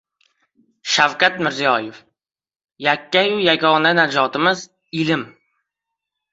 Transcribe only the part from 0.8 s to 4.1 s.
Shavkat Mirziyoyev: Yakkayu yagona